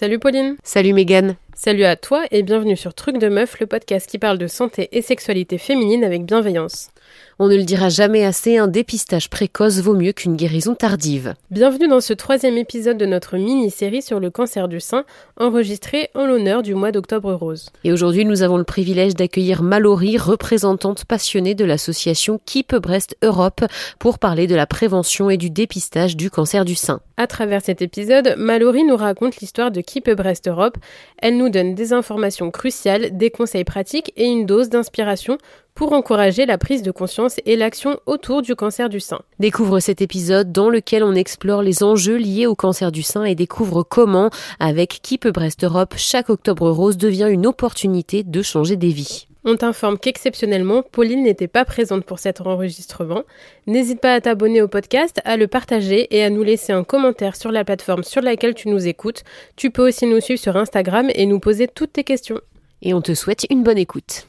[0.00, 0.54] Salut Pauline.
[0.62, 1.34] Salut Mégane.
[1.56, 4.88] Salut à toi et bienvenue sur Truc de Meuf, le podcast qui parle de santé
[4.92, 6.90] et sexualité féminine avec bienveillance.
[7.40, 11.34] On ne le dira jamais assez, un dépistage précoce vaut mieux qu'une guérison tardive.
[11.52, 15.04] Bienvenue dans ce troisième épisode de notre mini-série sur le cancer du sein,
[15.36, 17.70] enregistré en l'honneur du mois d'octobre rose.
[17.84, 23.64] Et aujourd'hui, nous avons le privilège d'accueillir Mallory, représentante passionnée de l'association Keep Brest Europe,
[24.00, 27.00] pour parler de la prévention et du dépistage du cancer du sein.
[27.16, 30.76] À travers cet épisode, Mallory nous raconte l'histoire de Keep Brest Europe.
[31.18, 35.38] Elle nous donne des informations cruciales, des conseils pratiques et une dose d'inspiration
[35.78, 39.20] pour encourager la prise de conscience et l'action autour du cancer du sein.
[39.38, 43.36] Découvre cet épisode dans lequel on explore les enjeux liés au cancer du sein et
[43.36, 48.88] découvre comment, avec Keep Brest Europe, chaque octobre rose devient une opportunité de changer des
[48.88, 49.28] vies.
[49.44, 53.22] On t'informe qu'exceptionnellement, Pauline n'était pas présente pour cet enregistrement.
[53.68, 57.36] N'hésite pas à t'abonner au podcast, à le partager et à nous laisser un commentaire
[57.36, 59.22] sur la plateforme sur laquelle tu nous écoutes.
[59.54, 62.40] Tu peux aussi nous suivre sur Instagram et nous poser toutes tes questions.
[62.82, 64.26] Et on te souhaite une bonne écoute.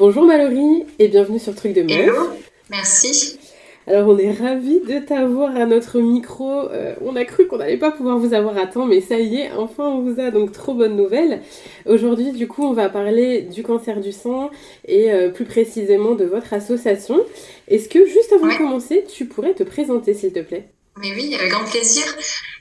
[0.00, 1.92] Bonjour Mallory et bienvenue sur Truc de Meuf.
[1.92, 2.30] Hello,
[2.70, 3.38] merci.
[3.86, 6.70] Alors on est ravis de t'avoir à notre micro.
[6.70, 9.36] Euh, on a cru qu'on n'allait pas pouvoir vous avoir à temps, mais ça y
[9.36, 11.42] est, enfin on vous a donc trop bonne nouvelle.
[11.84, 14.48] Aujourd'hui du coup on va parler du cancer du sang
[14.88, 17.22] et euh, plus précisément de votre association.
[17.68, 20.70] Est-ce que juste avant de commencer, tu pourrais te présenter s'il te plaît?
[20.96, 22.04] Mais oui, avec grand plaisir.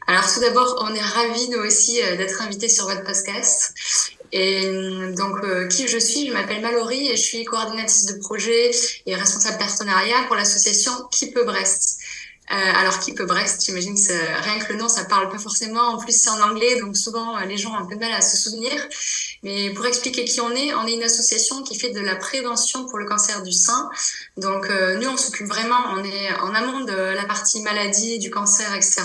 [0.08, 3.74] Alors tout d'abord, on est ravis nous aussi euh, d'être invités sur votre podcast.
[4.32, 8.72] Et donc, euh, qui je suis Je m'appelle Mallory et je suis coordinatrice de projet
[9.06, 11.99] et responsable partenariat pour l'association Qui peut Brest.
[12.52, 15.82] Euh, alors, qui peut Brest, j'imagine que rien que le nom, ça parle pas forcément.
[15.82, 18.22] En plus, c'est en anglais, donc souvent, les gens ont un peu de mal à
[18.22, 18.72] se souvenir.
[19.44, 22.86] Mais pour expliquer qui on est, on est une association qui fait de la prévention
[22.88, 23.90] pour le cancer du sein.
[24.38, 28.32] Donc, euh, nous, on s'occupe vraiment, on est en amont de la partie maladie, du
[28.32, 29.04] cancer, etc.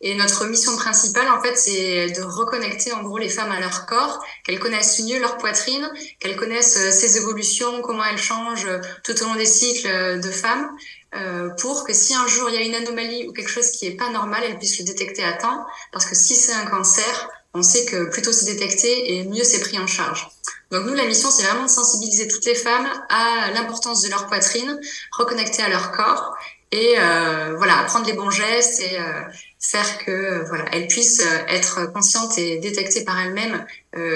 [0.00, 3.86] Et notre mission principale, en fait, c'est de reconnecter, en gros, les femmes à leur
[3.86, 8.68] corps, qu'elles connaissent mieux leur poitrine, qu'elles connaissent euh, ses évolutions, comment elles changent
[9.04, 10.68] tout au long des cycles de femmes.
[11.16, 13.86] Euh, pour que si un jour il y a une anomalie ou quelque chose qui
[13.86, 15.64] est pas normal, elle puisse le détecter à temps.
[15.92, 19.44] Parce que si c'est un cancer, on sait que plus tôt c'est détecté et mieux
[19.44, 20.28] c'est pris en charge.
[20.70, 24.26] Donc nous, la mission, c'est vraiment de sensibiliser toutes les femmes à l'importance de leur
[24.26, 24.80] poitrine,
[25.12, 26.34] reconnecter à leur corps
[26.72, 29.22] et euh, voilà, apprendre les bons gestes et euh,
[29.60, 33.64] faire que voilà, elles puissent être conscientes et détecter par elles-mêmes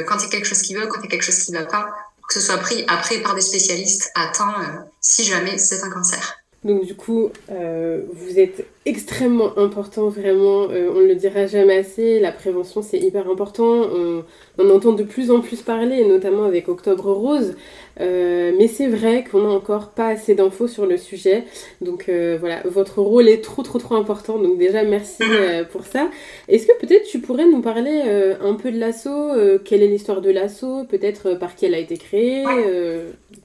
[0.08, 1.52] quand il y a quelque chose qui veut, quand il y a quelque chose qui
[1.52, 1.94] ne va pas,
[2.26, 4.54] que ce soit pris après par des spécialistes à temps
[5.00, 6.38] si jamais c'est un cancer.
[6.64, 11.76] Donc du coup, euh, vous êtes extrêmement important, vraiment, euh, on ne le dira jamais
[11.76, 14.24] assez, la prévention c'est hyper important, on,
[14.58, 17.54] on, entend de plus en plus parler, notamment avec Octobre Rose,
[18.00, 21.44] euh, mais c'est vrai qu'on n'a encore pas assez d'infos sur le sujet,
[21.80, 22.10] donc
[22.40, 25.22] voilà, votre rôle est trop trop trop important, donc déjà merci
[25.70, 26.10] pour ça.
[26.48, 28.02] Est-ce que peut-être tu pourrais nous parler
[28.40, 29.30] un peu de l'assaut,
[29.64, 32.44] quelle est l'histoire de l'assaut, peut-être par qui elle a été créée,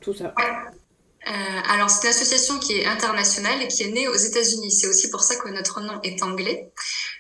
[0.02, 0.34] tout ça
[1.26, 4.72] euh, alors, c'est une association qui est internationale et qui est née aux États-Unis.
[4.72, 6.72] C'est aussi pour ça que notre nom est anglais.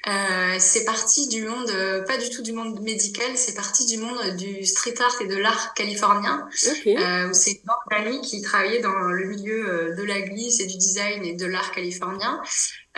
[0.07, 3.97] Euh, c'est parti du monde, euh, pas du tout du monde médical, c'est parti du
[3.97, 6.49] monde du street art et de l'art californien.
[6.87, 10.59] Euh, où c'est une bande d'amis qui travaillait dans le milieu euh, de la glisse
[10.59, 12.41] et du design et de l'art californien.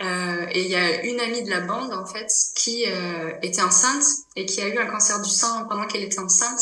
[0.02, 2.86] Euh, et il y a une amie de la bande, en fait, qui
[3.44, 4.04] était enceinte
[4.36, 6.60] et qui a eu un cancer du sein pendant qu'elle était enceinte.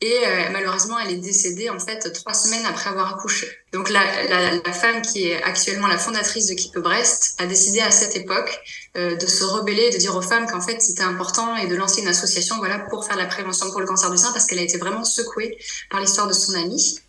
[0.00, 3.48] Et euh, malheureusement, elle est décédée en fait trois semaines après avoir accouché.
[3.72, 7.80] Donc la, la, la femme qui est actuellement la fondatrice de Keep Brest a décidé
[7.80, 8.60] à cette époque
[8.96, 12.00] euh, de se rebeller, de dire aux femmes qu'en fait c'était important et de lancer
[12.00, 14.62] une association voilà pour faire la prévention pour le cancer du sein parce qu'elle a
[14.62, 15.58] été vraiment secouée
[15.90, 17.00] par l'histoire de son amie.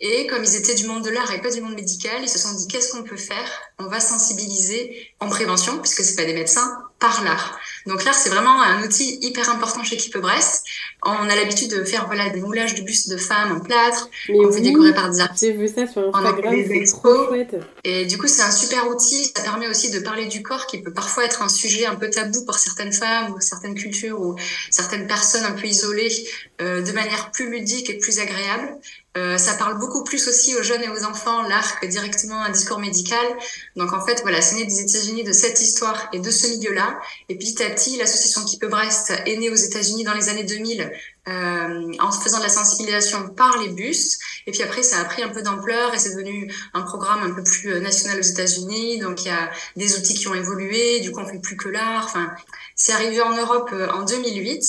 [0.00, 2.38] Et comme ils étaient du monde de l'art et pas du monde médical, ils se
[2.38, 3.50] sont dit qu'est-ce qu'on peut faire?
[3.78, 7.58] On va sensibiliser en prévention, puisque c'est pas des médecins, par l'art.
[7.86, 10.64] Donc l'art, c'est vraiment un outil hyper important chez Keep Brest.
[11.02, 14.10] On a l'habitude de faire voilà des moulages de bustes de femmes en plâtre.
[14.28, 15.44] Mais on fait décorer par des artistes.
[15.44, 16.54] J'ai vu ça sur Instagram,
[16.86, 17.56] trop chouette.
[17.84, 19.24] Et du coup, c'est un super outil.
[19.34, 22.10] Ça permet aussi de parler du corps, qui peut parfois être un sujet un peu
[22.10, 24.36] tabou pour certaines femmes ou certaines cultures ou
[24.70, 26.12] certaines personnes un peu isolées,
[26.60, 28.78] euh, de manière plus ludique et plus agréable.
[29.16, 32.50] Euh, ça parle beaucoup plus aussi aux jeunes et aux enfants l'art que directement un
[32.50, 33.26] discours médical.
[33.74, 36.89] Donc en fait, voilà, c'est né des États-Unis de cette histoire et de ce milieu-là.
[37.28, 40.90] Et petit à petit, l'association Keep Brest est née aux États-Unis dans les années 2000
[41.28, 44.18] euh, en faisant de la sensibilisation par les bus.
[44.46, 47.34] Et puis après, ça a pris un peu d'ampleur et c'est devenu un programme un
[47.34, 48.98] peu plus euh, national aux États-Unis.
[48.98, 51.00] Donc il y a des outils qui ont évolué.
[51.00, 52.06] Du coup, on fait plus que l'art.
[52.06, 52.30] Enfin,
[52.74, 54.64] c'est arrivé en Europe euh, en 2008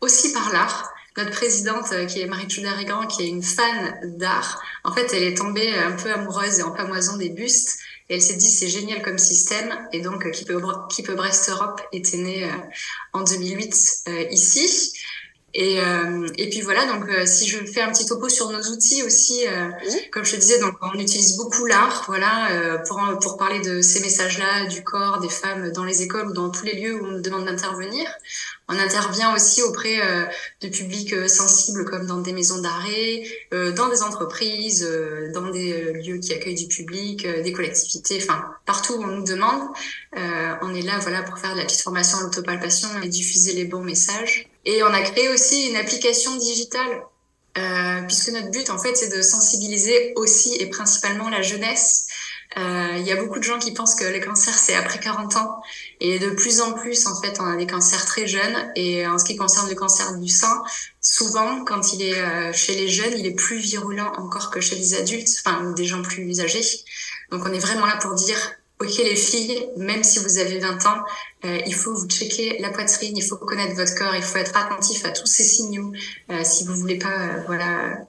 [0.00, 0.92] aussi par l'art.
[1.16, 5.36] notre présidente, qui est Marie-Jude Grand, qui est une fan d'art, en fait, elle est
[5.36, 7.78] tombée un peu amoureuse et en pamoison des bustes.
[8.08, 9.68] Et elle s'est dit, c'est génial comme système.
[9.92, 10.52] Et donc, Keep,
[10.88, 12.50] Keep Brest Europe était né
[13.12, 14.92] en 2008 ici.
[15.54, 18.62] Et, euh, et puis voilà, donc euh, si je fais un petit topo sur nos
[18.70, 19.70] outils aussi, euh,
[20.12, 23.80] comme je te disais, donc on utilise beaucoup l'art, voilà, euh, pour pour parler de
[23.80, 27.06] ces messages-là, du corps des femmes dans les écoles ou dans tous les lieux où
[27.06, 28.06] on nous demande d'intervenir.
[28.68, 29.98] On intervient aussi auprès
[30.60, 34.86] de publics sensibles comme dans des maisons d'arrêt, dans des entreprises,
[35.32, 39.62] dans des lieux qui accueillent du public, des collectivités, enfin partout où on nous demande.
[40.14, 43.64] on est là, voilà, pour faire de la petite formation en autopalpation et diffuser les
[43.64, 44.48] bons messages.
[44.64, 47.02] Et on a créé aussi une application digitale,
[47.56, 52.06] euh, puisque notre but, en fait, c'est de sensibiliser aussi et principalement la jeunesse.
[52.56, 55.36] Euh, il y a beaucoup de gens qui pensent que le cancer, c'est après 40
[55.36, 55.60] ans.
[56.00, 58.72] Et de plus en plus, en fait, on a des cancers très jeunes.
[58.74, 60.62] Et en ce qui concerne le cancer du sein,
[61.00, 64.76] souvent, quand il est euh, chez les jeunes, il est plus virulent encore que chez
[64.76, 66.64] les adultes, enfin, des gens plus âgés.
[67.30, 68.38] Donc, on est vraiment là pour dire,
[68.80, 71.02] Ok les filles, même si vous avez 20 ans,
[71.44, 74.56] euh, il faut vous checker la poitrine, il faut connaître votre corps, il faut être
[74.56, 75.92] attentif à tous ces signaux
[76.30, 78.06] euh, si vous voulez pas euh, voilà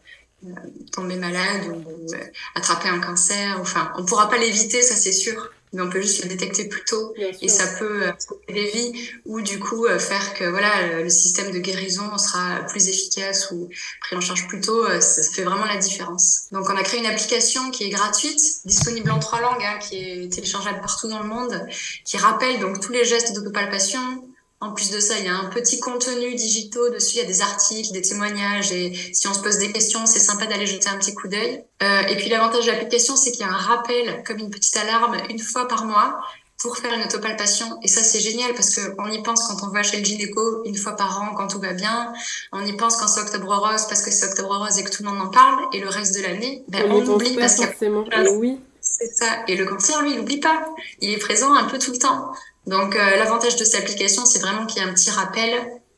[0.91, 2.07] tomber malade ou
[2.55, 3.57] attraper un cancer.
[3.59, 5.51] Enfin, on pourra pas l'éviter, ça c'est sûr.
[5.71, 7.13] Mais on peut juste le détecter plus tôt.
[7.41, 11.09] Et ça peut euh, sauver des vies ou du coup euh, faire que voilà le
[11.09, 13.69] système de guérison sera plus efficace ou
[14.01, 16.47] pris en charge plus tôt euh, ça fait vraiment la différence.
[16.51, 19.97] Donc on a créé une application qui est gratuite disponible en trois langues hein, qui
[19.97, 21.67] est téléchargeable partout dans le monde
[22.03, 24.27] qui rappelle donc tous les gestes d'autopalpation
[24.61, 27.25] en plus de ça, il y a un petit contenu digitaux dessus, il y a
[27.25, 30.89] des articles, des témoignages, et si on se pose des questions, c'est sympa d'aller jeter
[30.89, 31.63] un petit coup d'œil.
[31.81, 34.75] Euh, et puis l'avantage de l'application, c'est qu'il y a un rappel, comme une petite
[34.75, 36.19] alarme, une fois par mois,
[36.61, 37.79] pour faire une autopalpation.
[37.83, 40.75] Et ça, c'est génial parce qu'on y pense quand on va chez le gynéco une
[40.75, 42.11] fois par an, quand tout va bien.
[42.51, 45.03] On y pense quand c'est octobre rose parce que c'est octobre rose et que tout
[45.03, 45.57] le monde en parle.
[45.73, 48.31] Et le reste de l'année, ben, on, oublie parce qu'il y a...
[48.33, 48.59] oui.
[48.81, 49.43] C'est ça.
[49.47, 50.65] Et le cancer, lui, il n'oublie pas.
[50.99, 52.31] Il est présent un peu tout le temps.
[52.67, 55.53] Donc euh, l'avantage de cette application, c'est vraiment qu'il y a un petit rappel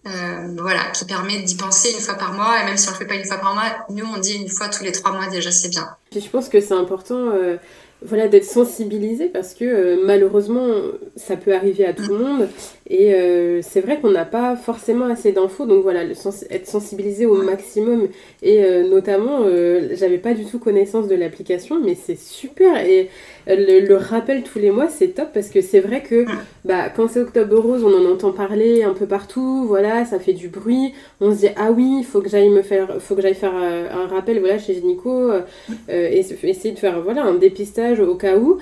[0.07, 2.61] euh, voilà, qui permet d'y penser une fois par mois.
[2.61, 4.35] Et même si on ne le fait pas une fois par mois, nous, on dit
[4.35, 5.87] une fois tous les trois mois déjà, c'est bien.
[6.13, 7.57] je pense que c'est important euh,
[8.03, 10.67] voilà, d'être sensibilisé parce que malheureusement,
[11.15, 12.49] ça peut arriver à tout le monde.
[12.93, 15.65] Et c'est vrai qu'on n'a pas forcément assez d'infos.
[15.65, 18.09] Donc voilà, être sensibilisé au maximum.
[18.41, 19.45] Et notamment,
[19.93, 22.85] j'avais pas du tout connaissance de l'application, mais c'est super.
[22.85, 23.09] Et
[23.47, 26.25] le, rappel tous les mois, c'est top parce que c'est vrai que
[26.65, 30.33] bah, quand c'est Octobre Rose, on en entend parler un peu partout, voilà, ça fait
[30.33, 30.93] du bruit.
[31.19, 33.55] On se dit, ah oui, il faut que j'aille me faire, faut que j'aille faire
[33.55, 35.41] euh, un rappel voilà, chez Nico euh,
[35.89, 38.59] et essayer de faire voilà, un dépistage au cas où.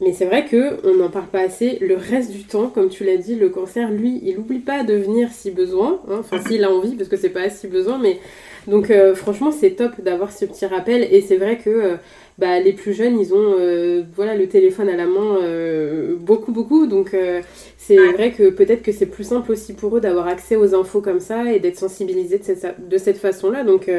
[0.00, 1.78] Mais c'est vrai qu'on n'en parle pas assez.
[1.80, 4.94] Le reste du temps, comme tu l'as dit, le cancer, lui, il n'oublie pas de
[4.94, 6.00] venir si besoin.
[6.08, 6.18] Hein.
[6.20, 7.98] Enfin, s'il a envie, parce que c'est pas si besoin.
[7.98, 8.18] Mais
[8.66, 11.06] donc, euh, franchement, c'est top d'avoir ce petit rappel.
[11.10, 11.96] Et c'est vrai que
[12.38, 16.52] bah, les plus jeunes, ils ont euh, voilà, le téléphone à la main euh, beaucoup,
[16.52, 16.86] beaucoup.
[16.86, 17.40] Donc, euh,
[17.78, 21.00] c'est vrai que peut-être que c'est plus simple aussi pour eux d'avoir accès aux infos
[21.00, 23.64] comme ça et d'être sensibilisés de cette, de cette façon-là.
[23.64, 23.90] Donc,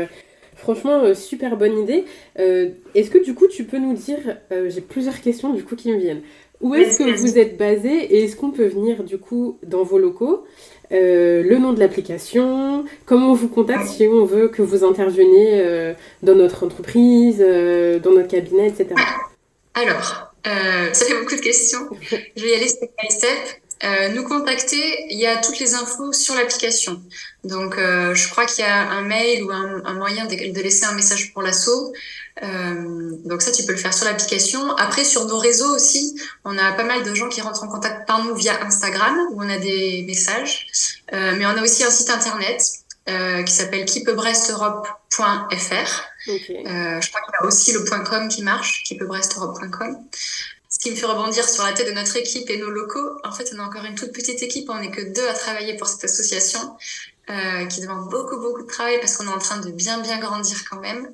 [0.57, 2.05] franchement, super bonne idée.
[2.35, 4.37] est-ce que du coup, tu peux nous dire,
[4.67, 6.21] j'ai plusieurs questions du coup qui me viennent.
[6.59, 9.99] Où est-ce que vous êtes basé et est-ce qu'on peut venir du coup dans vos
[9.99, 10.45] locaux
[10.91, 15.59] euh, le nom de l'application, comment on vous contacte si on veut que vous interveniez
[15.59, 15.93] euh,
[16.23, 18.95] dans notre entreprise, euh, dans notre cabinet, etc.
[19.73, 21.89] Alors, ça fait beaucoup de questions.
[22.35, 23.66] Je vais y aller step by step.
[24.13, 27.01] Nous contacter, il y a toutes les infos sur l'application.
[27.43, 30.93] Donc, je crois qu'il y a un mail ou un, moyen de, de, laisser un
[30.93, 31.93] message pour l'assaut.
[32.43, 34.75] Euh, donc ça, tu peux le faire sur l'application.
[34.75, 38.07] Après, sur nos réseaux aussi, on a pas mal de gens qui rentrent en contact
[38.07, 40.67] par nous via Instagram, où on a des messages.
[41.13, 42.61] Euh, mais on a aussi un site internet
[43.09, 46.03] euh, qui s'appelle keepbresteurope.fr.
[46.27, 46.67] Okay.
[46.67, 49.97] Euh, je crois qu'il y a aussi le .com qui marche, keepbresteurope.com.
[50.69, 53.19] Ce qui me fait rebondir sur la tête de notre équipe et nos locaux.
[53.23, 54.69] En fait, on a encore une toute petite équipe.
[54.69, 56.59] On n'est que deux à travailler pour cette association.
[57.29, 60.17] Euh, qui demande beaucoup beaucoup de travail parce qu'on est en train de bien bien
[60.17, 61.11] grandir quand même.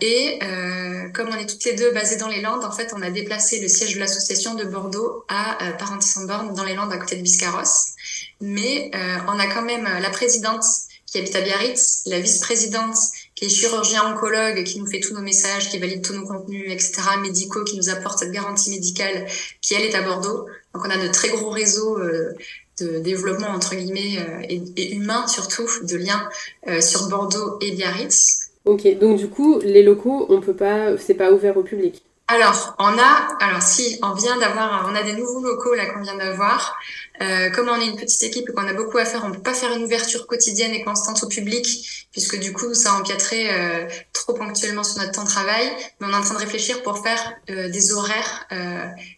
[0.00, 3.00] Et euh, comme on est toutes les deux basées dans les Landes, en fait, on
[3.00, 6.96] a déplacé le siège de l'association de Bordeaux à euh, Parentis-en-Borne dans les Landes à
[6.96, 7.92] côté de Biscarrosse.
[8.40, 10.64] Mais euh, on a quand même la présidente
[11.06, 12.96] qui habite à Biarritz, la vice-présidente
[13.34, 16.64] qui est chirurgien oncologue, qui nous fait tous nos messages, qui valide tous nos contenus,
[16.70, 19.26] etc., médicaux, qui nous apporte cette garantie médicale,
[19.60, 20.46] qui elle est à Bordeaux.
[20.74, 22.34] Donc on a de très gros réseaux euh,
[22.80, 24.46] de développement entre guillemets euh,
[24.76, 26.28] et, humain surtout de liens
[26.68, 28.50] euh, sur Bordeaux et Biarritz.
[28.64, 32.02] Ok, donc du coup les locaux on peut pas, c'est pas ouvert au public?
[32.28, 36.02] Alors on a, alors si on vient d'avoir, on a des nouveaux locaux là qu'on
[36.02, 36.78] vient d'avoir.
[37.22, 39.42] Euh, comme on est une petite équipe et qu'on a beaucoup à faire, on peut
[39.42, 43.88] pas faire une ouverture quotidienne et constante au public, puisque du coup, ça empiéterait euh,
[44.12, 45.70] trop ponctuellement sur notre temps de travail.
[46.00, 48.46] Mais on est en train de réfléchir pour faire euh, des horaires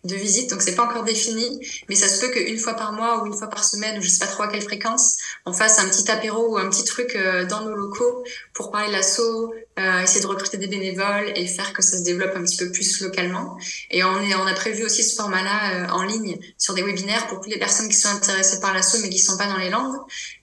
[0.04, 0.50] de visite.
[0.50, 3.34] Donc, c'est pas encore défini, mais ça se peut qu'une fois par mois ou une
[3.34, 6.10] fois par semaine, ou je sais pas trop à quelle fréquence, on fasse un petit
[6.10, 7.16] apéro ou un petit truc
[7.48, 9.54] dans nos locaux pour parler de l'assaut,
[10.02, 13.00] essayer de recruter des bénévoles et faire que ça se développe un petit peu plus
[13.00, 13.56] localement.
[13.90, 17.58] Et on, a prévu aussi ce format-là en ligne sur des webinaires pour toutes les
[17.58, 19.98] personnes sont intéressées par l'assaut mais qui sont pas dans les Landes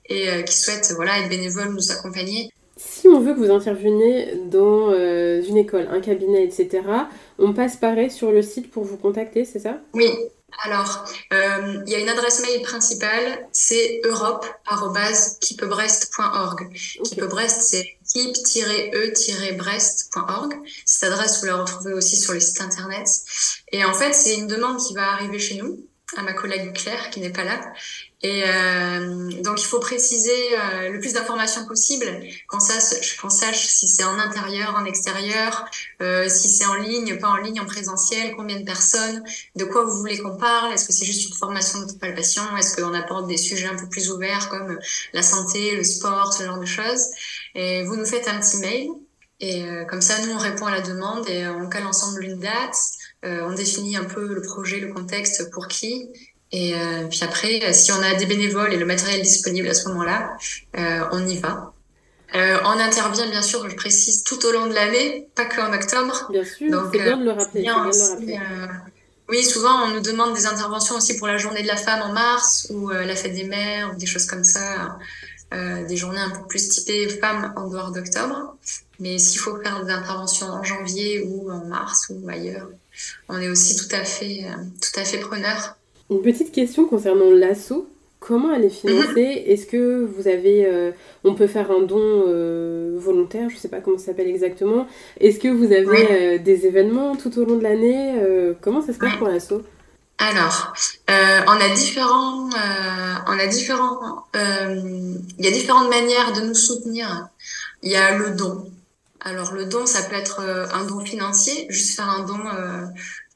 [0.08, 2.52] et qui souhaitent voilà être bénévoles, nous accompagner
[2.84, 6.82] si on veut que vous interveniez dans euh, une école, un cabinet, etc.,
[7.38, 9.78] on passe pareil sur le site pour vous contacter, c'est ça?
[9.94, 10.10] Oui.
[10.66, 16.68] Alors, euh, il y a une adresse mail principale, c'est europe.keepebrest.org.
[17.00, 17.22] Okay.
[17.48, 20.54] c'est keep-e-brest.org.
[20.86, 23.08] Cette adresse, vous la retrouvez aussi sur le site internet.
[23.72, 25.80] Et en fait, c'est une demande qui va arriver chez nous
[26.18, 27.60] à ma collègue Claire qui n'est pas là.
[28.24, 32.06] Et euh, donc il faut préciser euh, le plus d'informations possible,
[32.48, 35.66] qu'on sache, qu'on sache si c'est en intérieur, en extérieur,
[36.04, 39.24] euh, si c'est en ligne, pas en ligne, en présentiel, combien de personnes,
[39.56, 42.76] de quoi vous voulez qu'on parle, est-ce que c'est juste une formation de palpation, est-ce
[42.76, 44.78] qu'on apporte des sujets un peu plus ouverts comme
[45.14, 47.08] la santé, le sport, ce genre de choses.
[47.56, 48.90] Et vous nous faites un petit mail
[49.40, 52.40] et euh, comme ça nous on répond à la demande et on cale ensemble une
[52.40, 52.76] date.
[53.24, 56.10] Euh, on définit un peu le projet, le contexte, pour qui.
[56.52, 59.74] Et euh, puis après, euh, si on a des bénévoles et le matériel disponible à
[59.74, 60.36] ce moment-là,
[61.12, 61.74] on y va.
[62.34, 66.28] on intervient, bien sûr, je précise, tout au long de l'année, pas qu'en octobre.
[66.32, 68.40] Bien sûr, c'est bien de le rappeler.
[69.30, 72.12] oui, souvent, on nous demande des interventions aussi pour la journée de la femme en
[72.12, 74.98] mars ou la fête des mères ou des choses comme ça.
[75.52, 78.58] des journées un peu plus typées femmes en dehors d'octobre.
[79.00, 82.70] Mais s'il faut faire des interventions en janvier ou en mars ou ailleurs,
[83.30, 85.78] on est aussi tout à fait, euh, tout à fait preneur.
[86.10, 87.88] Une petite question concernant l'assaut.
[88.20, 89.44] Comment elle est financée?
[89.44, 89.52] Mhm.
[89.52, 90.92] Est-ce que vous avez, euh,
[91.24, 94.86] on peut faire un don euh, volontaire, je ne sais pas comment ça s'appelle exactement.
[95.20, 98.14] Est-ce que vous avez des événements tout au long de l'année?
[98.62, 99.64] Comment ça se passe pour l'assaut?
[100.20, 100.74] Alors,
[101.10, 102.48] on a différents,
[103.28, 107.28] on a différents, il y a différentes manières de nous soutenir.
[107.82, 108.66] Il y a le don.
[109.24, 112.86] Alors le don, ça peut être euh, un don financier, juste faire un don euh,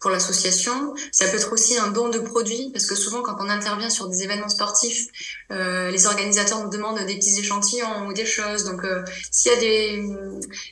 [0.02, 0.96] pour l'association.
[1.12, 4.08] Ça peut être aussi un don de produits, parce que souvent quand on intervient sur
[4.08, 5.08] des événements sportifs,
[5.52, 8.64] euh, les organisateurs nous demandent des petits échantillons ou des choses.
[8.64, 8.82] Donc
[9.30, 10.10] s'il y a des,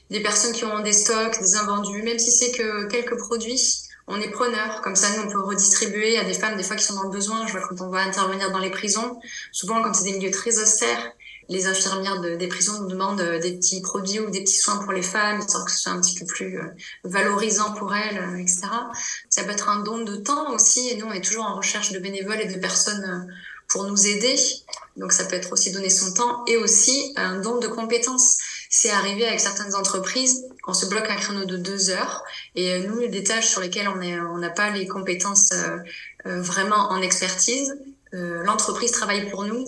[0.10, 4.20] des personnes qui ont des stocks, des invendus, même si c'est que quelques produits, on
[4.20, 4.82] est preneur.
[4.82, 7.10] Comme ça, nous, on peut redistribuer à des femmes, des fois, qui sont dans le
[7.10, 7.46] besoin.
[7.48, 9.20] Je vois quand on va intervenir dans les prisons,
[9.52, 11.14] souvent, comme c'est des milieux très austères,
[11.50, 14.78] les infirmières de, des prisons nous demandent euh, des petits produits ou des petits soins
[14.78, 16.68] pour les femmes, histoire que ce soit un petit peu plus euh,
[17.04, 18.62] valorisant pour elles, euh, etc.
[19.30, 21.92] Ça peut être un don de temps aussi, et nous, on est toujours en recherche
[21.92, 23.28] de bénévoles et de personnes
[23.70, 24.36] pour nous aider.
[24.98, 28.38] Donc, ça peut être aussi donner son temps et aussi un don de compétences.
[28.70, 32.24] C'est arrivé avec certaines entreprises, on se bloque un créneau de deux heures,
[32.56, 35.54] et nous, des tâches sur lesquelles on n'a pas les compétences
[36.26, 37.76] vraiment en expertise,
[38.12, 39.66] l'entreprise travaille pour nous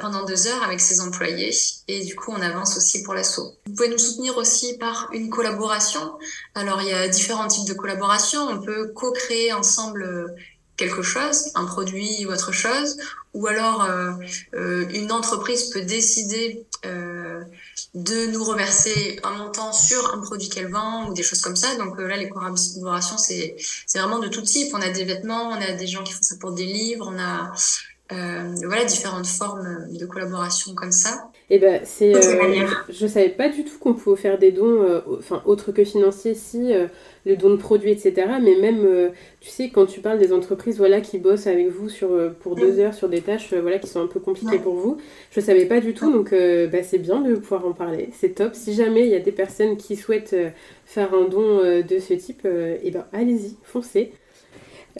[0.00, 1.52] pendant deux heures avec ses employés
[1.88, 3.54] et du coup on avance aussi pour l'assaut.
[3.66, 6.18] Vous pouvez nous soutenir aussi par une collaboration.
[6.54, 8.48] Alors il y a différents types de collaboration.
[8.48, 10.28] On peut co-créer ensemble euh,
[10.76, 12.96] quelque chose, un produit ou autre chose,
[13.32, 14.12] ou alors euh,
[14.54, 17.42] euh une entreprise peut décider euh,
[17.94, 21.76] de nous reverser un montant sur un produit qu'elle vend ou des choses comme ça.
[21.76, 23.56] Donc là, les collaborations, c'est
[23.94, 24.72] vraiment de tout type.
[24.74, 27.18] On a des vêtements, on a des gens qui font ça pour des livres, on
[27.18, 27.52] a
[28.12, 31.30] euh, voilà, différentes formes de collaboration comme ça.
[31.48, 34.82] Et eh ben, c'est, euh, je savais pas du tout qu'on pouvait faire des dons,
[34.82, 36.72] euh, enfin, autres que financiers, si,
[37.24, 38.26] les dons de produits, etc.
[38.42, 42.10] Mais même, tu sais, quand tu parles des entreprises voilà, qui bossent avec vous sur,
[42.40, 44.98] pour deux heures sur des tâches voilà, qui sont un peu compliquées pour vous,
[45.30, 48.54] je savais pas du tout, donc bah, c'est bien de pouvoir en parler, c'est top.
[48.54, 50.36] Si jamais il y a des personnes qui souhaitent
[50.84, 54.12] faire un don de ce type, et eh ben, allez-y, foncez.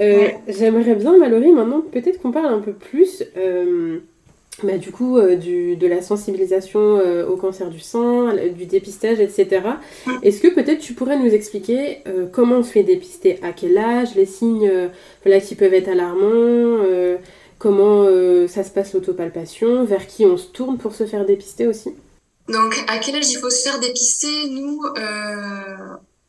[0.00, 4.00] Euh, j'aimerais bien, Mallory, maintenant peut-être qu'on parle un peu plus euh,
[4.62, 6.98] bah, du coup euh, du, de la sensibilisation
[7.28, 9.62] au cancer du sein, du dépistage, etc.
[10.22, 11.98] Est-ce que peut-être tu pourrais nous expliquer
[12.32, 14.70] comment on se fait dépister, à quel âge, les signes
[15.24, 16.84] voilà, qui peuvent être alarmants,
[17.58, 18.06] comment
[18.48, 21.90] ça se passe l'autopalpation, vers qui on se tourne pour se faire dépister aussi?
[22.48, 24.48] Donc à quel âge il faut se faire dépister?
[24.50, 24.80] Nous,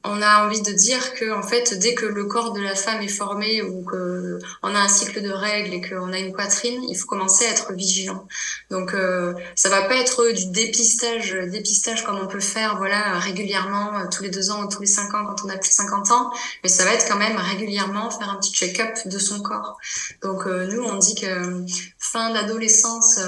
[0.08, 3.02] on a envie de dire que en fait dès que le corps de la femme
[3.02, 6.84] est formé ou que on a un cycle de règles et qu'on a une poitrine,
[6.88, 8.28] il faut commencer à être vigilant.
[8.70, 13.98] Donc euh, ça va pas être du dépistage dépistage comme on peut faire voilà régulièrement
[13.98, 15.76] euh, tous les deux ans ou tous les cinq ans quand on a plus de
[15.76, 16.32] 50 ans,
[16.64, 19.78] mais ça va être quand même régulièrement faire un petit check-up de son corps.
[20.22, 21.66] Donc euh, nous on dit que
[21.98, 23.20] fin d'adolescence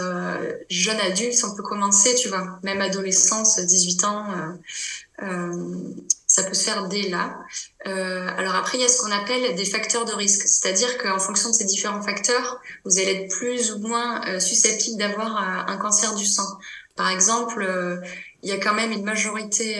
[0.70, 4.26] jeune adulte on peut commencer tu vois même adolescence 18 ans
[6.38, 7.40] ça peut se faire dès là.
[7.88, 11.18] Euh, alors après, il y a ce qu'on appelle des facteurs de risque, c'est-à-dire qu'en
[11.18, 15.74] fonction de ces différents facteurs, vous allez être plus ou moins euh, susceptible d'avoir euh,
[15.74, 16.48] un cancer du sang.
[16.96, 17.68] Par exemple,
[18.44, 19.80] il y a quand même une majorité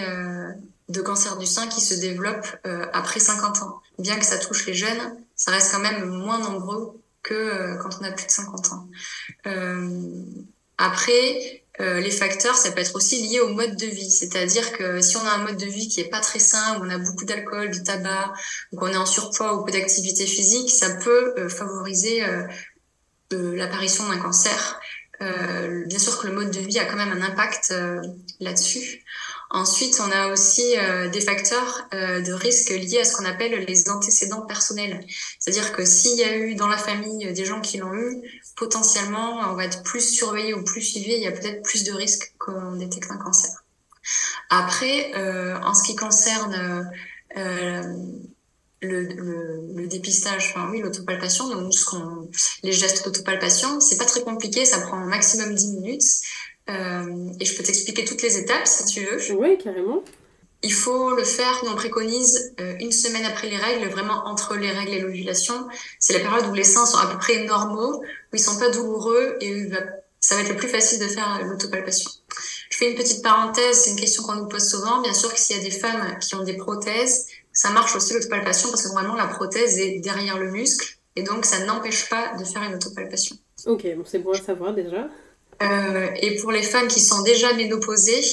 [0.88, 2.56] de cancers du sein qui se développent
[2.94, 3.82] après 50 ans.
[3.98, 8.04] Bien que ça touche les jeunes, ça reste quand même moins nombreux que quand on
[8.04, 8.88] a plus de 50 ans.
[10.78, 14.10] après, euh, les facteurs, ça peut être aussi lié au mode de vie.
[14.10, 16.86] C'est-à-dire que si on a un mode de vie qui est pas très sain, où
[16.86, 18.34] on a beaucoup d'alcool, du tabac,
[18.72, 22.48] ou qu'on est en surpoids ou peu d'activité physique, ça peut euh, favoriser euh,
[23.32, 24.80] l'apparition d'un cancer.
[25.20, 27.74] bien sûr que le mode de vie a quand même un impact
[28.40, 29.04] là-dessus.
[29.50, 30.76] Ensuite, on a aussi
[31.12, 35.06] des facteurs de risque liés à ce qu'on appelle les antécédents personnels.
[35.40, 38.22] C'est-à-dire que s'il y a eu dans la famille des gens qui l'ont eu,
[38.58, 41.94] potentiellement, on va être plus surveillé ou plus suivi, il y a peut-être plus de
[41.94, 43.52] risques qu'on détecte un cancer.
[44.50, 46.90] Après, euh, en ce qui concerne
[47.38, 47.84] euh,
[48.82, 51.74] le, dépistage, enfin oui, l'autopalpation, donc
[52.64, 56.04] les gestes d'autopalpation, c'est pas très compliqué, ça prend au maximum 10 minutes.
[56.70, 59.36] Euh, et je peux t'expliquer toutes les étapes si tu veux.
[59.36, 60.04] Oui, carrément.
[60.64, 64.56] Il faut le faire, nous on préconise euh, une semaine après les règles, vraiment entre
[64.56, 65.68] les règles et l'ovulation.
[66.00, 68.70] C'est la période où les seins sont à peu près normaux, où ils sont pas
[68.70, 69.70] douloureux et
[70.20, 72.10] ça va être le plus facile de faire l'autopalpation.
[72.70, 75.02] Je fais une petite parenthèse, c'est une question qu'on nous pose souvent.
[75.02, 78.14] Bien sûr que s'il y a des femmes qui ont des prothèses, ça marche aussi
[78.14, 82.36] l'autopalpation parce que normalement la prothèse est derrière le muscle et donc ça n'empêche pas
[82.36, 83.36] de faire une autopalpation.
[83.66, 85.08] Ok, bon, c'est bon à savoir déjà.
[85.62, 88.24] Euh, et pour les femmes qui sont déjà ménopausées,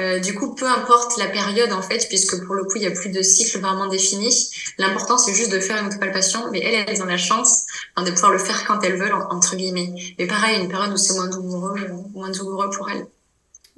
[0.00, 2.86] euh, du coup, peu importe la période en fait, puisque pour le coup, il y
[2.86, 4.50] a plus de cycle vraiment défini.
[4.78, 8.10] L'important, c'est juste de faire une autopalpation, mais elles, elles ont la chance hein, de
[8.10, 9.92] pouvoir le faire quand elles veulent, entre guillemets.
[10.18, 11.76] Mais pareil, une période où c'est moins douloureux,
[12.14, 13.06] moins douloureux pour elles.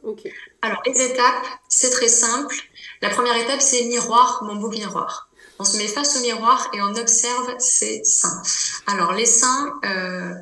[0.02, 0.32] Okay.
[0.62, 2.54] Alors, les étapes, c'est très simple.
[3.02, 5.28] La première étape, c'est miroir, mon beau miroir.
[5.58, 8.42] On se met face au miroir et on observe ses seins.
[8.86, 10.34] Alors, les seins, euh,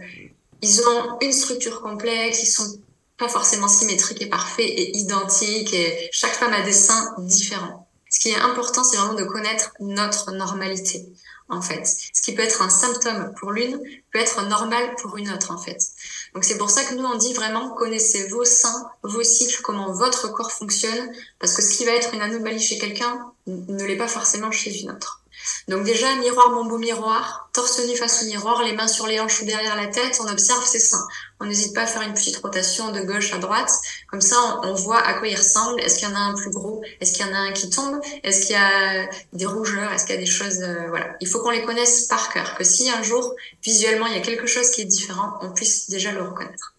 [0.62, 2.78] ils ont une structure complexe, ils sont
[3.18, 7.88] pas forcément symétriques et parfaits et identiques et chaque femme a des seins différents.
[8.10, 11.08] Ce qui est important, c'est vraiment de connaître notre normalité,
[11.48, 11.84] en fait.
[12.12, 13.80] Ce qui peut être un symptôme pour l'une
[14.12, 15.78] peut être normal pour une autre, en fait.
[16.34, 19.92] Donc c'est pour ça que nous, on dit vraiment, connaissez vos seins, vos cycles, comment
[19.92, 23.96] votre corps fonctionne, parce que ce qui va être une anomalie chez quelqu'un ne l'est
[23.96, 25.21] pas forcément chez une autre.
[25.68, 29.20] Donc déjà, miroir, mon beau miroir, torse nu face au miroir, les mains sur les
[29.20, 31.06] hanches ou derrière la tête, on observe ses seins.
[31.40, 33.70] On n'hésite pas à faire une petite rotation de gauche à droite.
[34.08, 35.80] Comme ça, on, voit à quoi il ressemble.
[35.80, 36.82] Est-ce qu'il y en a un plus gros?
[37.00, 38.00] Est-ce qu'il y en a un qui tombe?
[38.22, 39.92] Est-ce qu'il y a des rougeurs?
[39.92, 40.60] Est-ce qu'il y a des choses...
[40.60, 41.16] Euh, voilà.
[41.20, 42.54] Il faut qu'on les connaisse par cœur.
[42.56, 45.90] Que si un jour, visuellement, il y a quelque chose qui est différent, on puisse
[45.90, 46.74] déjà le reconnaître.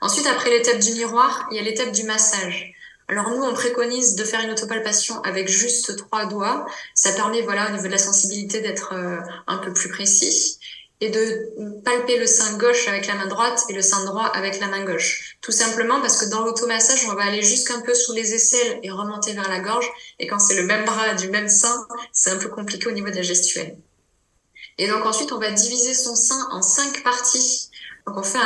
[0.00, 2.74] Ensuite, après l'étape du miroir, il y a l'étape du massage.
[3.08, 6.66] Alors nous, on préconise de faire une autopalpation avec juste trois doigts.
[6.94, 10.58] Ça permet, voilà, au niveau de la sensibilité, d'être euh, un peu plus précis
[11.00, 14.58] et de palper le sein gauche avec la main droite et le sein droit avec
[14.60, 15.36] la main gauche.
[15.40, 18.90] Tout simplement parce que dans l'automassage, on va aller jusqu'un peu sous les aisselles et
[18.90, 19.88] remonter vers la gorge.
[20.18, 23.10] Et quand c'est le même bras du même sein, c'est un peu compliqué au niveau
[23.10, 23.78] de la gestuelle.
[24.76, 27.67] Et donc ensuite, on va diviser son sein en cinq parties
[28.08, 28.38] donc on fait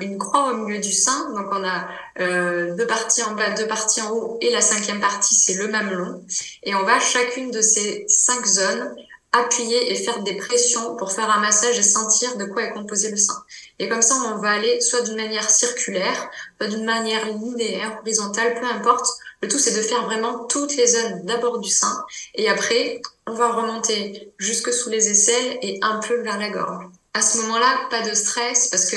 [0.00, 1.30] une croix au milieu du sein.
[1.34, 1.88] Donc on a
[2.20, 5.68] euh, deux parties en bas, deux parties en haut, et la cinquième partie c'est le
[5.68, 6.24] mamelon.
[6.62, 8.94] Et on va chacune de ces cinq zones
[9.32, 13.10] appuyer et faire des pressions pour faire un massage et sentir de quoi est composé
[13.10, 13.42] le sein.
[13.78, 16.28] Et comme ça, on va aller soit d'une manière circulaire,
[16.60, 19.06] soit d'une manière linéaire, horizontale, peu importe.
[19.40, 22.04] Le tout, c'est de faire vraiment toutes les zones d'abord du sein.
[22.34, 26.84] Et après, on va remonter jusque sous les aisselles et un peu vers la gorge
[27.14, 28.96] à ce moment-là, pas de stress parce que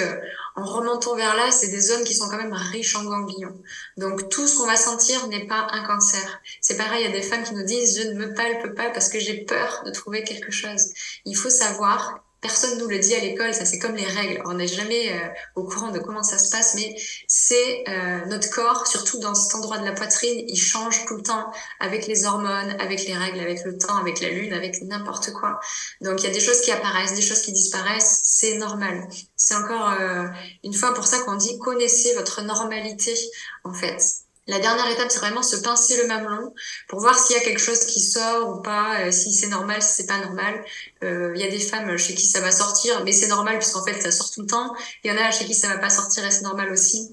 [0.56, 3.62] en remontant vers là, c'est des zones qui sont quand même riches en ganglions.
[3.98, 6.42] Donc tout ce qu'on va sentir n'est pas un cancer.
[6.62, 8.90] C'est pareil, il y a des femmes qui nous disent je ne me palpe pas
[8.90, 10.94] parce que j'ai peur de trouver quelque chose.
[11.26, 14.42] Il faut savoir personne nous le dit à l'école, ça c'est comme les règles.
[14.46, 16.96] On n'est jamais euh, au courant de comment ça se passe, mais
[17.28, 21.24] c'est euh, notre corps, surtout dans cet endroit de la poitrine, il change tout le
[21.24, 25.34] temps avec les hormones, avec les règles, avec le temps, avec la lune, avec n'importe
[25.34, 25.60] quoi.
[26.02, 29.08] Donc il y a des choses qui apparaissent, des choses qui disparaissent, c'est normal.
[29.36, 30.28] C'est encore euh,
[30.64, 33.16] une fois pour ça qu'on dit connaissez votre normalité
[33.64, 34.25] en fait.
[34.48, 36.54] La dernière étape, c'est vraiment se pincer le mamelon
[36.88, 39.82] pour voir s'il y a quelque chose qui sort ou pas, euh, si c'est normal,
[39.82, 40.64] si c'est pas normal.
[41.04, 43.84] Euh, il y a des femmes chez qui ça va sortir, mais c'est normal puisqu'en
[43.84, 44.76] fait ça sort tout le temps.
[45.04, 47.12] Il y en a chez qui ça va pas sortir et c'est normal aussi.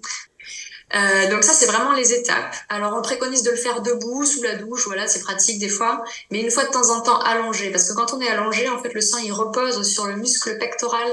[0.95, 2.55] Euh, donc ça, c'est vraiment les étapes.
[2.69, 6.05] Alors, on préconise de le faire debout, sous la douche, voilà, c'est pratique des fois,
[6.31, 8.79] mais une fois de temps en temps allongé, parce que quand on est allongé, en
[8.83, 11.09] fait, le sang, il repose sur le muscle pectoral,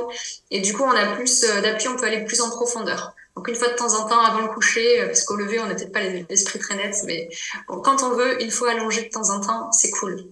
[0.51, 3.15] et du coup, on a plus d'appui, on peut aller plus en profondeur.
[3.39, 5.65] Donc une fois de temps en temps avant le coucher, euh, parce qu'au lever on
[5.65, 7.30] n'a peut-être pas l'esprit très net, mais
[7.67, 10.25] quand on veut, il faut allonger de temps en temps, c'est cool.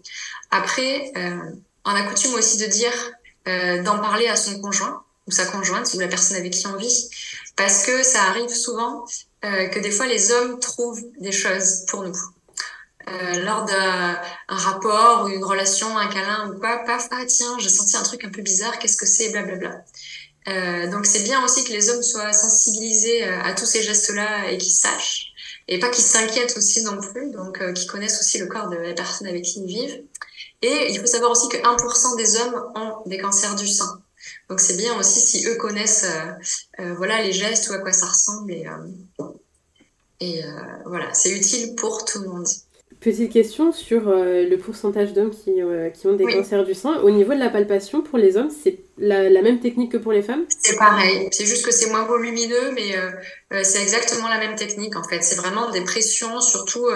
[0.51, 1.39] Après, euh,
[1.85, 2.91] on a coutume aussi de dire
[3.47, 6.75] euh, d'en parler à son conjoint ou sa conjointe ou la personne avec qui on
[6.75, 7.09] vit,
[7.55, 9.05] parce que ça arrive souvent
[9.41, 12.17] que des fois les hommes trouvent des choses pour nous.
[13.45, 17.95] Lors d'un rapport ou une relation, un câlin ou quoi, paf, ah tiens, j'ai senti
[17.95, 19.85] un truc un peu bizarre, qu'est-ce que c'est, blablabla.
[20.47, 24.49] Euh, donc c'est bien aussi que les hommes soient sensibilisés euh, à tous ces gestes-là
[24.49, 25.33] et qu'ils sachent,
[25.67, 28.77] et pas qu'ils s'inquiètent aussi non plus, donc euh, qu'ils connaissent aussi le corps de
[28.77, 30.03] la personne avec qui ils vivent.
[30.61, 34.01] Et il faut savoir aussi que 1% des hommes ont des cancers du sein.
[34.49, 36.07] Donc c'est bien aussi si eux connaissent
[36.79, 38.65] voilà les gestes ou à quoi ça ressemble et,
[40.19, 40.41] et
[40.85, 42.47] voilà c'est utile pour tout le monde.
[42.99, 46.99] Petite question sur euh, le pourcentage d'hommes qui, euh, qui, ont des cancers du sein.
[47.03, 50.13] Au niveau de la palpation, pour les hommes, c'est la, la, même technique que pour
[50.13, 50.45] les femmes?
[50.49, 51.27] C'est pareil.
[51.31, 55.21] C'est juste que c'est moins volumineux, mais euh, c'est exactement la même technique en fait.
[55.21, 56.87] C'est vraiment des pressions sur tout,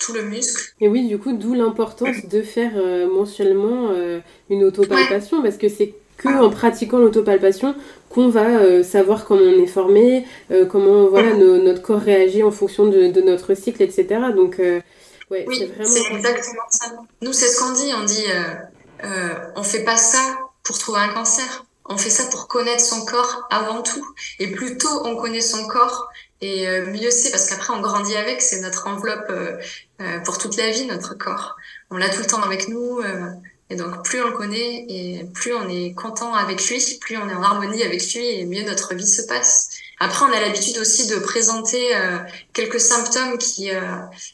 [0.00, 0.72] tout le muscle.
[0.80, 2.72] Et oui, du coup, d'où l'importance de faire
[3.08, 3.92] mensuellement
[4.50, 7.76] une autopalpation, parce que c'est que en pratiquant l'autopalpation
[8.10, 10.24] qu'on va savoir comment on est formé,
[10.68, 14.06] comment voilà, notre corps réagit en fonction de, de notre cycle, etc.
[14.34, 14.60] Donc
[15.30, 16.92] oui, c'est exactement ça.
[17.20, 17.92] Nous, c'est ce qu'on dit.
[17.94, 18.54] On dit, euh,
[19.04, 21.64] euh, on fait pas ça pour trouver un cancer.
[21.90, 24.06] On fait ça pour connaître son corps avant tout.
[24.38, 26.08] Et plus tôt on connaît son corps,
[26.40, 28.42] et euh, mieux c'est parce qu'après on grandit avec.
[28.42, 29.56] C'est notre enveloppe euh,
[30.02, 31.56] euh, pour toute la vie, notre corps.
[31.90, 33.00] On l'a tout le temps avec nous.
[33.70, 37.28] et donc plus on le connaît et plus on est content avec lui, plus on
[37.28, 39.70] est en harmonie avec lui et mieux notre vie se passe.
[40.00, 42.18] Après, on a l'habitude aussi de présenter euh,
[42.52, 43.80] quelques symptômes qui, euh,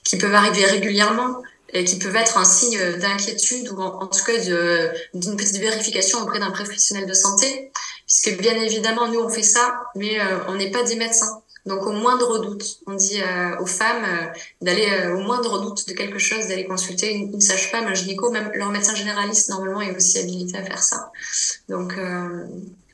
[0.05, 4.38] qui peuvent arriver régulièrement et qui peuvent être un signe d'inquiétude ou en, tout cas
[4.38, 7.72] d'une petite vérification auprès d'un professionnel de santé.
[8.07, 11.40] Puisque bien évidemment, nous, on fait ça, mais euh, on n'est pas des médecins.
[11.66, 13.22] Donc au moindre doute, on dit
[13.59, 14.05] aux femmes
[14.61, 18.53] d'aller au moindre doute de quelque chose, d'aller consulter une, une sage-femme, un gynéco, même
[18.55, 21.11] leur médecin généraliste normalement est aussi habilité à faire ça.
[21.70, 21.94] Donc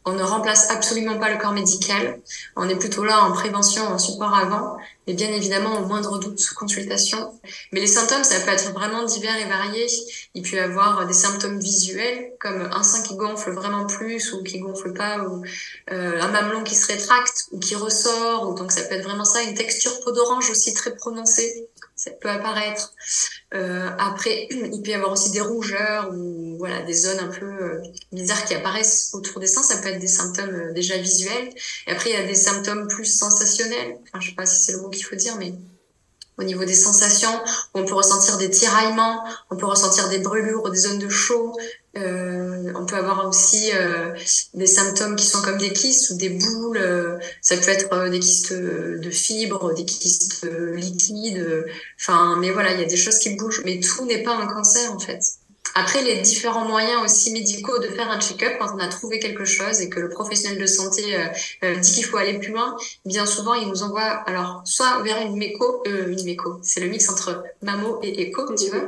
[0.05, 2.21] on ne remplace absolument pas le corps médical.
[2.57, 6.41] On est plutôt là en prévention, en support avant, et bien évidemment au moindre doute,
[6.57, 7.33] consultation.
[7.73, 9.87] Mais les symptômes, ça peut être vraiment divers et variés.
[10.35, 14.43] Il peut y avoir des symptômes visuels, comme un sein qui gonfle vraiment plus ou
[14.43, 15.45] qui gonfle pas, ou
[15.91, 18.49] euh, un mamelon qui se rétracte ou qui ressort.
[18.49, 21.69] Ou donc ça peut être vraiment ça, une texture peau d'orange aussi très prononcée
[22.01, 22.95] ça peut apparaître.
[23.53, 27.45] Euh, après, il peut y avoir aussi des rougeurs ou voilà des zones un peu
[27.45, 29.63] euh, bizarres qui apparaissent autour des seins.
[29.63, 31.51] Ça peut être des symptômes euh, déjà visuels.
[31.87, 33.99] Et après, il y a des symptômes plus sensationnels.
[34.09, 35.53] Enfin, je sais pas si c'est le mot qu'il faut dire, mais
[36.39, 37.41] au niveau des sensations,
[37.75, 41.55] on peut ressentir des tiraillements, on peut ressentir des brûlures des zones de chaud.
[41.99, 44.15] Euh, on peut avoir aussi euh,
[44.55, 46.79] des symptômes qui sont comme des kystes ou des boules.
[46.79, 51.67] Euh, ça peut être euh, des kystes de fibres, des kystes liquides.
[52.01, 53.63] Enfin, mais voilà, il y a des choses qui bougent.
[53.65, 55.21] Mais tout n'est pas un cancer en fait.
[55.75, 59.45] Après, les différents moyens aussi médicaux de faire un check-up quand on a trouvé quelque
[59.45, 61.27] chose et que le professionnel de santé euh,
[61.65, 65.21] euh, dit qu'il faut aller plus loin, bien souvent, il nous envoie alors soit vers
[65.27, 68.83] une méco, euh, une méco, c'est le mix entre mammo et écho, tu vois.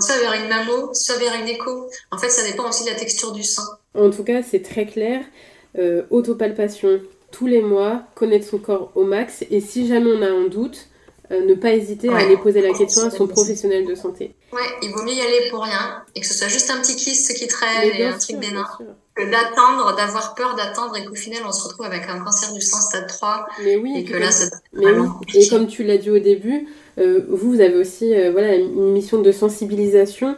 [0.00, 1.88] Soit vers une mammo, soit vers une écho.
[2.10, 3.62] En fait, ça dépend aussi de la texture du sang.
[3.94, 5.24] En tout cas, c'est très clair.
[6.10, 10.48] autopalpation tous les mois, connaître son corps au max et si jamais on a un
[10.48, 10.88] doute,
[11.30, 14.34] euh, ne pas hésiter à aller poser la question à son professionnel de santé.
[14.52, 16.96] Ouais, il vaut mieux y aller pour rien et que ce soit juste un petit
[16.96, 18.64] kiss qui traîne et un truc bénin
[19.14, 22.60] que d'attendre, d'avoir peur d'attendre et qu'au final on se retrouve avec un cancer du
[22.60, 25.08] sang stade 3 mais oui, et que là ça mais oui.
[25.34, 28.92] Et comme tu l'as dit au début, euh, vous, vous avez aussi euh, voilà, une
[28.92, 30.36] mission de sensibilisation.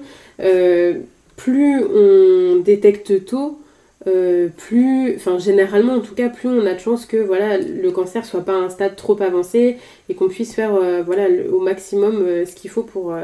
[1.36, 3.58] plus on détecte tôt,
[4.06, 7.90] euh, plus, enfin généralement en tout cas, plus on a de chances que voilà le
[7.90, 9.76] cancer soit pas à un stade trop avancé
[10.08, 13.14] et qu'on puisse faire euh, voilà au maximum euh, ce qu'il faut pour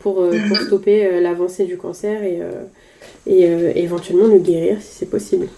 [0.00, 0.54] pour, pour mhm.
[0.66, 2.40] stopper l'avancée du cancer et,
[3.26, 3.44] et
[3.76, 5.48] éventuellement le guérir si c'est possible.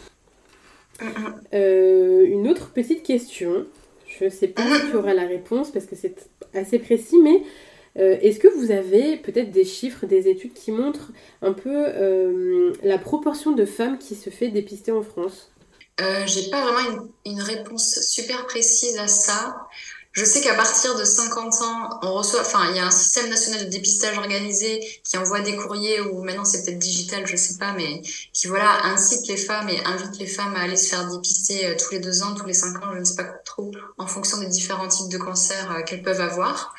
[1.00, 1.35] Mhm.
[1.52, 3.66] une autre petite question,
[4.07, 7.42] je sais pas si tu auras la réponse parce que c'est assez précis, mais
[7.98, 12.72] euh, est-ce que vous avez peut-être des chiffres, des études qui montrent un peu euh,
[12.83, 15.50] la proportion de femmes qui se fait dépister en France?
[16.00, 19.68] Euh, J'ai pas vraiment une, réponse super précise à ça.
[20.12, 23.31] Je sais qu'à partir de 50 ans, on reçoit, enfin, il y a un système
[23.31, 27.57] national de dépistage organisé qui envoie des courriers ou maintenant c'est peut-être digital, je sais
[27.57, 28.03] pas, mais
[28.35, 31.77] qui voilà incite les femmes et invite les femmes à aller se faire dépister euh,
[31.79, 34.38] tous les deux ans, tous les cinq ans, je ne sais pas trop, en fonction
[34.38, 36.75] des différents types de cancers euh, qu'elles peuvent avoir.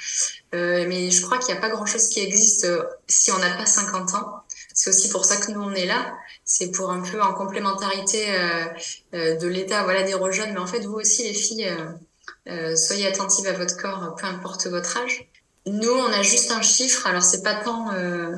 [0.53, 3.57] Euh, mais je crois qu'il n'y a pas grand-chose qui existe euh, si on n'a
[3.57, 4.43] pas 50 ans.
[4.75, 6.13] C'est aussi pour ça que nous on est là.
[6.45, 8.25] C'est pour un peu en complémentarité
[9.13, 10.53] de l'état, voilà, des jeunes.
[10.53, 11.71] Mais en fait, vous aussi les filles
[12.49, 15.29] euh, soyez attentives à votre corps, peu importe votre âge.
[15.65, 17.07] Nous, on a juste un chiffre.
[17.07, 18.35] Alors, c'est pas tant euh,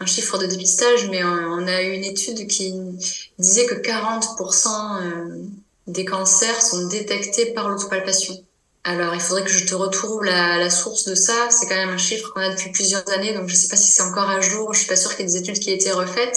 [0.00, 2.74] un chiffre de dépistage, mais on, a eu une étude qui
[3.38, 5.42] disait que 40% euh,
[5.86, 8.34] des cancers sont détectés par l'autopalpation.
[8.84, 11.48] Alors, il faudrait que je te retrouve la, source de ça.
[11.50, 13.90] C'est quand même un chiffre qu'on a depuis plusieurs années, donc je sais pas si
[13.90, 14.72] c'est encore à jour.
[14.74, 16.36] Je suis pas sûre qu'il y ait des études qui aient été refaites.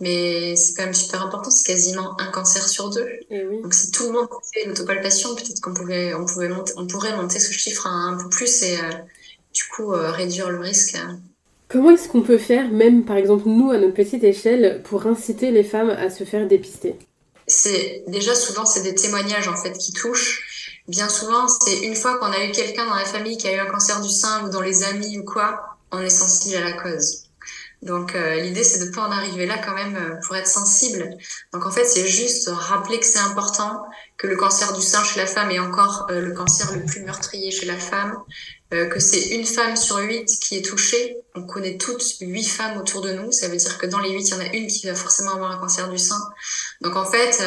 [0.00, 3.08] Mais c'est quand même super important, c'est quasiment un cancer sur deux.
[3.30, 3.62] Eh oui.
[3.62, 7.14] Donc si tout le monde fait l'autopalpation, peut-être qu'on pouvait, on pouvait monter, on pourrait
[7.16, 8.90] monter ce chiffre un, un peu plus et euh,
[9.54, 10.96] du coup euh, réduire le risque.
[11.68, 15.50] Comment est-ce qu'on peut faire, même par exemple nous à notre petite échelle, pour inciter
[15.50, 16.96] les femmes à se faire dépister?
[17.46, 20.80] C'est déjà souvent c'est des témoignages en fait qui touchent.
[20.88, 23.58] Bien souvent c'est une fois qu'on a eu quelqu'un dans la famille qui a eu
[23.60, 26.72] un cancer du sein ou dans les amis ou quoi, on est sensible à la
[26.72, 27.24] cause.
[27.82, 31.10] Donc euh, l'idée c'est de pas en arriver là quand même euh, pour être sensible.
[31.52, 33.82] Donc en fait c'est juste rappeler que c'est important
[34.16, 37.00] que le cancer du sein chez la femme est encore euh, le cancer le plus
[37.00, 38.16] meurtrier chez la femme,
[38.72, 41.16] euh, que c'est une femme sur huit qui est touchée.
[41.34, 43.32] On connaît toutes huit femmes autour de nous.
[43.32, 45.32] Ça veut dire que dans les huit il y en a une qui va forcément
[45.32, 46.20] avoir un cancer du sein.
[46.82, 47.42] Donc en fait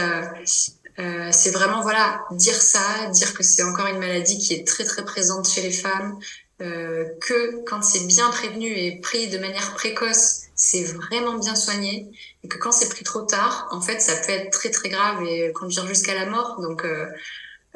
[0.97, 4.85] euh, c'est vraiment voilà dire ça, dire que c'est encore une maladie qui est très
[4.85, 6.17] très présente chez les femmes,
[6.61, 12.09] euh, que quand c'est bien prévenu et pris de manière précoce, c'est vraiment bien soigné,
[12.43, 15.21] et que quand c'est pris trop tard, en fait, ça peut être très très grave
[15.23, 16.61] et conduire jusqu'à la mort.
[16.61, 17.07] Donc, euh,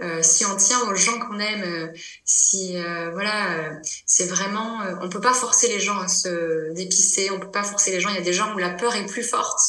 [0.01, 1.87] euh, si on tient aux gens qu'on aime, euh,
[2.23, 2.77] si
[3.11, 7.63] voilà, c'est vraiment, on peut pas forcer les gens à se dépister, on peut pas
[7.63, 8.09] forcer les gens.
[8.09, 9.59] Il y a des gens où la peur est plus forte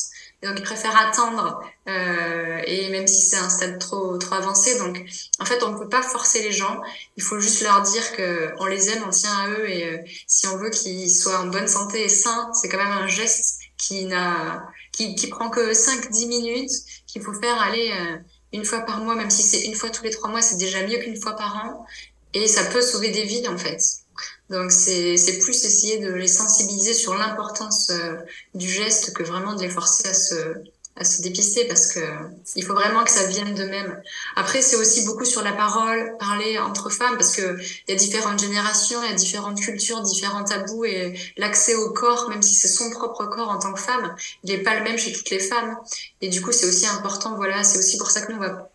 [0.42, 4.79] donc, ils préfèrent attendre, euh, et même si c'est un stade trop, trop avancé.
[4.79, 5.05] Donc,
[5.38, 6.81] en fait, on ne peut pas forcer les gens.
[7.16, 9.98] Il faut juste leur dire que on les aime, on tient à eux, et euh,
[10.26, 13.59] si on veut qu'ils soient en bonne santé et sains, c'est quand même un geste
[13.76, 16.72] qui n'a, qui, qui prend que 5-10 minutes,
[17.07, 18.16] qu'il faut faire aller euh,
[18.55, 20.87] une fois par mois, même si c'est une fois tous les trois mois, c'est déjà
[20.87, 21.87] mieux qu'une fois par an.
[22.33, 23.83] Et ça peut sauver des vies, en fait.
[24.50, 28.16] Donc c'est plus essayer de les sensibiliser sur l'importance euh,
[28.54, 30.35] du geste que vraiment de les forcer à se,
[30.96, 32.00] à se dépister parce que
[32.56, 34.02] il faut vraiment que ça vienne d'eux-mêmes.
[34.35, 37.96] Après c'est aussi beaucoup sur la parole, parler entre femmes parce que il y a
[37.96, 42.56] différentes générations, il y a différentes cultures, différents tabous et l'accès au corps, même si
[42.56, 45.30] c'est son propre corps en tant que femme, il n'est pas le même chez toutes
[45.30, 45.76] les femmes.
[46.20, 48.70] Et du coup c'est aussi important, voilà, c'est aussi pour ça que nous on va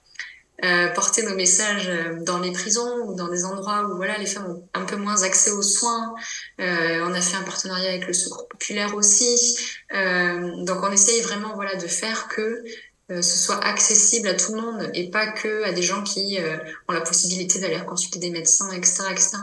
[0.64, 4.26] euh, porter nos messages euh, dans les prisons ou dans des endroits où voilà les
[4.26, 6.16] femmes ont un peu moins accès aux soins.
[6.62, 9.58] Euh, on a fait un partenariat avec le Secours populaire aussi.
[9.94, 12.64] Euh, donc on essaye vraiment voilà de faire que
[13.12, 16.40] euh, ce soit accessible à tout le monde et pas que à des gens qui
[16.88, 19.38] ont la possibilité d'aller consulter des médecins, etc., etc.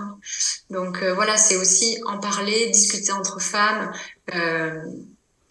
[0.70, 3.92] Donc voilà, c'est aussi en parler, discuter entre femmes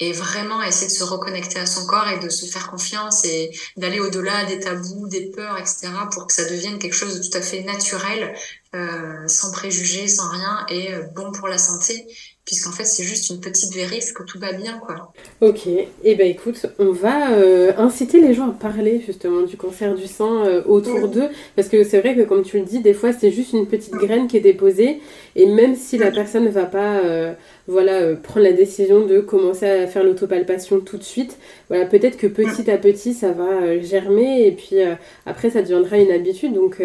[0.02, 3.52] et vraiment essayer de se reconnecter à son corps et de se faire confiance et
[3.78, 5.90] d'aller au-delà des tabous, des peurs, etc.
[6.12, 8.34] pour que ça devienne quelque chose de tout à fait naturel,
[8.74, 12.08] euh, sans préjugés, sans rien et euh, bon pour la santé
[12.46, 15.14] puisqu'en fait c'est juste une petite vérif que tout va bien quoi.
[15.42, 19.58] Ok, et eh ben écoute, on va euh, inciter les gens à parler justement du
[19.58, 22.80] cancer du sein euh, autour d'eux, parce que c'est vrai que comme tu le dis,
[22.80, 25.02] des fois c'est juste une petite graine qui est déposée,
[25.36, 27.34] et même si la personne ne va pas euh,
[27.68, 31.38] voilà, prendre la décision de commencer à faire l'autopalpation tout de suite,
[31.70, 34.78] voilà, peut-être que petit à petit ça va germer, et puis
[35.26, 36.82] après ça deviendra une habitude, donc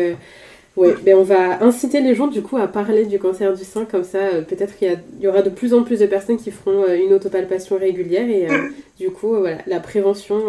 [0.77, 3.87] oui, ben on va inciter les gens du coup à parler du cancer du sein,
[3.87, 6.51] comme ça euh, peut-être qu'il y, y, aura de plus en plus de personnes qui
[6.51, 10.43] feront euh, une autopalpation régulière et euh, du coup voilà, la prévention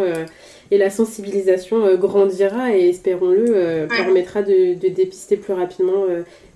[0.70, 6.06] et la sensibilisation grandira et espérons-le permettra de, de, dépister plus rapidement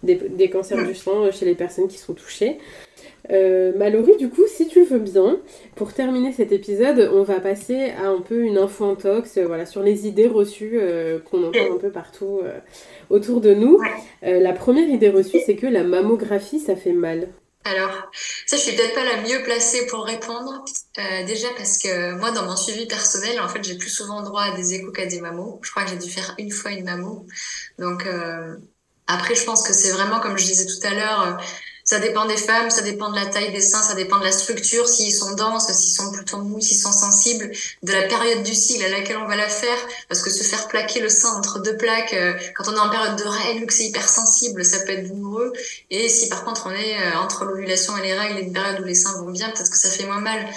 [0.03, 2.57] des, des, cancers du sein chez les personnes qui sont touchées.
[3.29, 5.39] Euh, Mallory, du coup, si tu le veux bien,
[5.75, 9.45] pour terminer cet épisode, on va passer à un peu une info en tox, euh,
[9.45, 12.59] voilà, sur les idées reçues euh, qu'on entend un peu partout euh,
[13.09, 13.79] autour de nous.
[14.21, 17.29] La première idée reçue, c'est que la mammographie, ça fait mal.
[17.63, 18.09] Alors,
[18.47, 20.65] ça, je suis peut-être pas la mieux placée pour répondre.
[20.97, 24.41] Euh, déjà parce que moi, dans mon suivi personnel, en fait, j'ai plus souvent droit
[24.41, 25.59] à des échos qu'à des mammos.
[25.61, 27.27] Je crois que j'ai dû faire une fois une mammo.
[27.77, 28.07] Donc,
[29.05, 31.39] après, je pense que c'est vraiment, comme je disais tout à l'heure,
[31.91, 34.31] Ça dépend des femmes, ça dépend de la taille des seins, ça dépend de la
[34.31, 37.51] structure, s'ils sont denses, s'ils sont plutôt mous, s'ils sont sensibles,
[37.83, 39.75] de la période du cycle à laquelle on va la faire.
[40.07, 42.89] Parce que se faire plaquer le sein entre deux plaques, euh, quand on est en
[42.89, 45.51] période de règles, que c'est hyper sensible, ça peut être douloureux.
[45.89, 48.79] Et si par contre on est euh, entre l'ovulation et les règles et une période
[48.79, 50.47] où les seins vont bien, peut-être que ça fait moins mal.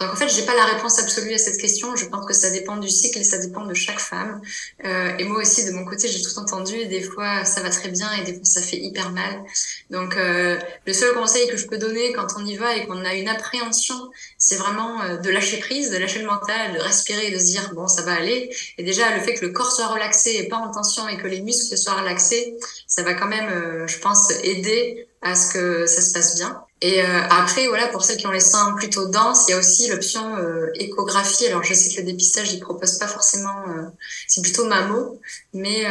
[0.00, 1.94] Donc en fait, j'ai pas la réponse absolue à cette question.
[1.94, 4.40] Je pense que ça dépend du cycle et ça dépend de chaque femme.
[4.84, 6.86] Euh, et moi aussi, de mon côté, j'ai tout entendu.
[6.86, 9.44] Des fois, ça va très bien et des fois, ça fait hyper mal.
[9.90, 13.04] Donc euh, le seul conseil que je peux donner quand on y va et qu'on
[13.04, 17.30] a une appréhension, c'est vraiment euh, de lâcher prise, de lâcher le mental, de respirer
[17.30, 18.54] de se dire bon, ça va aller.
[18.78, 21.26] Et déjà, le fait que le corps soit relaxé et pas en tension et que
[21.26, 25.86] les muscles soient relaxés, ça va quand même, euh, je pense, aider à ce que
[25.86, 26.64] ça se passe bien.
[26.84, 29.58] Et euh, après, voilà, pour ceux qui ont les seins plutôt denses, il y a
[29.58, 31.46] aussi l'option euh, échographie.
[31.46, 33.84] Alors, je sais que le dépistage, il propose pas forcément, euh,
[34.28, 35.18] c'est plutôt mammo,
[35.54, 35.86] mais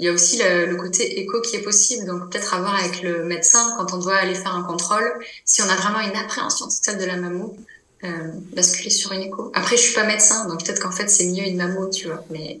[0.00, 2.04] il y a aussi le, côté écho qui est possible.
[2.06, 5.08] Donc, peut-être avoir avec le médecin quand on doit aller faire un contrôle,
[5.44, 7.56] si on a vraiment une appréhension totale de la mammo,
[8.56, 9.52] basculer sur une écho.
[9.54, 12.24] Après, je suis pas médecin, donc peut-être qu'en fait, c'est mieux une mammo, tu vois.
[12.30, 12.60] Mais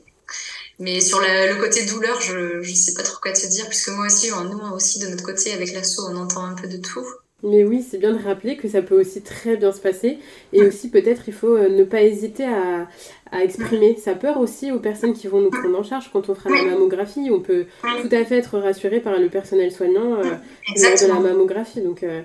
[0.78, 4.06] mais sur le côté douleur, je ne sais pas trop quoi te dire, puisque moi
[4.06, 7.06] aussi, nous aussi, de notre côté, avec l'assaut, on entend un peu de tout.
[7.44, 10.18] Mais oui, c'est bien de rappeler que ça peut aussi très bien se passer.
[10.52, 12.88] Et aussi, peut-être, il faut euh, ne pas hésiter à,
[13.30, 16.34] à, exprimer sa peur aussi aux personnes qui vont nous prendre en charge quand on
[16.34, 17.28] fera la mammographie.
[17.30, 21.20] On peut tout à fait être rassuré par le personnel soignant euh, lors de la
[21.20, 21.82] mammographie.
[21.82, 22.22] Donc, euh,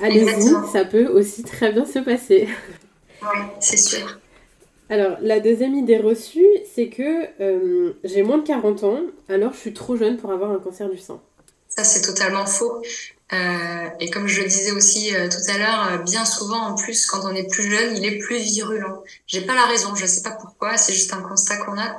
[0.00, 2.46] allez-y, ça peut aussi très bien se passer.
[3.22, 4.18] Oui, c'est sûr.
[4.92, 9.58] Alors, la deuxième idée reçue, c'est que euh, j'ai moins de 40 ans, alors je
[9.58, 11.18] suis trop jeune pour avoir un cancer du sein.
[11.68, 12.82] Ça, c'est totalement faux.
[13.32, 17.06] Euh, et comme je le disais aussi euh, tout à l'heure, bien souvent, en plus,
[17.06, 19.02] quand on est plus jeune, il est plus virulent.
[19.26, 21.96] J'ai pas la raison, je sais pas pourquoi, c'est juste un constat qu'on a.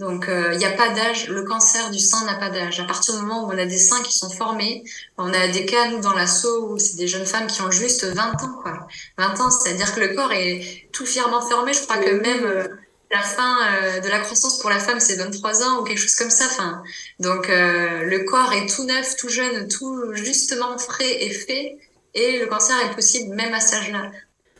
[0.00, 1.28] Donc, il euh, n'y a pas d'âge.
[1.28, 2.80] Le cancer du sein n'a pas d'âge.
[2.80, 4.82] À partir du moment où on a des seins qui sont formés,
[5.18, 8.04] on a des cas, nous, dans l'assaut, où c'est des jeunes femmes qui ont juste
[8.04, 8.88] 20 ans, quoi.
[9.18, 11.72] 20 ans, c'est-à-dire que le corps est tout fièrement formé.
[11.72, 12.68] Je crois que même euh,
[13.14, 16.16] la fin euh, de la croissance pour la femme, c'est 23 ans ou quelque chose
[16.16, 16.46] comme ça.
[16.46, 16.82] Enfin,
[17.20, 21.78] donc, le corps est tout neuf, tout jeune, tout justement frais et fait.
[22.14, 24.10] Et le cancer est possible même à cet âge-là.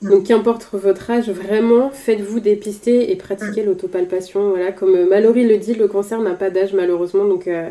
[0.04, 3.66] Donc qu'importe votre âge, vraiment, faites-vous dépister et pratiquez mm.
[3.66, 4.50] l'autopalpation.
[4.50, 7.24] Voilà, comme euh, Mallory le dit, le cancer n'a pas d'âge malheureusement.
[7.24, 7.70] Donc euh,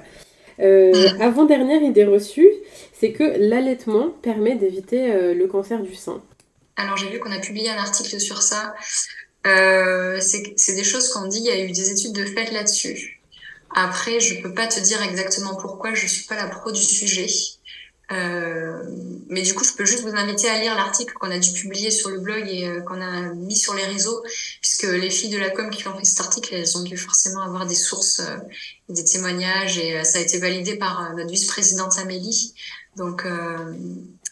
[0.59, 1.21] euh, mm.
[1.21, 2.49] avant-dernière idée reçue,
[2.93, 6.21] c'est que l'allaitement permet d'éviter le cancer du sein.
[6.75, 8.73] Alors j'ai vu qu'on a publié un article sur ça.
[9.43, 13.21] C'est des choses qu'on dit, il y a eu des études de fait là-dessus.
[13.75, 17.27] Après, je peux pas te dire exactement pourquoi, je suis pas la pro du sujet.
[18.11, 18.83] Euh,
[19.29, 21.89] mais du coup, je peux juste vous inviter à lire l'article qu'on a dû publier
[21.89, 24.21] sur le blog et euh, qu'on a mis sur les réseaux,
[24.61, 27.41] puisque les filles de la com qui ont fait cet article, elles ont dû forcément
[27.41, 28.37] avoir des sources, euh,
[28.89, 32.53] des témoignages, et ça a été validé par notre vice-présidente Amélie.
[32.95, 33.25] Donc,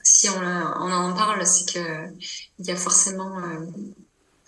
[0.03, 2.13] si on, on, en parle, c'est qu'il
[2.59, 3.31] y a forcément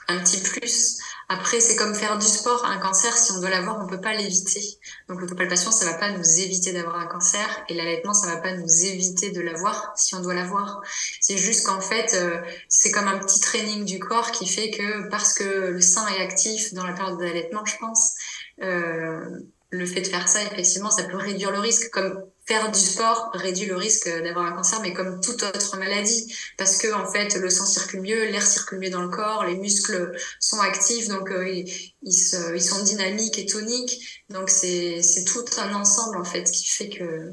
[0.07, 0.97] un petit plus.
[1.29, 2.65] Après, c'est comme faire du sport.
[2.65, 4.77] Un cancer, si on doit l'avoir, on peut pas l'éviter.
[5.07, 7.63] Donc, l'autopalpation, ça va pas nous éviter d'avoir un cancer.
[7.69, 10.81] Et l'allaitement, ça va pas nous éviter de l'avoir si on doit l'avoir.
[11.21, 15.09] C'est juste qu'en fait, euh, c'est comme un petit training du corps qui fait que
[15.09, 18.13] parce que le sein est actif dans la période d'allaitement, je pense,
[18.61, 19.39] euh,
[19.69, 21.89] le fait de faire ça, effectivement, ça peut réduire le risque.
[21.89, 26.33] Comme faire du sport réduit le risque d'avoir un cancer, mais comme toute autre maladie,
[26.57, 29.55] parce que en fait le sang circule mieux, l'air circule mieux dans le corps, les
[29.55, 31.63] muscles sont actifs, donc euh,
[32.01, 37.31] ils, sont dynamiques et toniques, donc c'est tout un ensemble en fait qui fait que